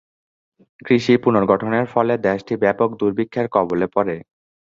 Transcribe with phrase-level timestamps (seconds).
[0.85, 4.15] কৃষি পুনর্গঠনের ফলে দেশটি ব্যাপক দুর্ভিক্ষের কবলে পড়ে।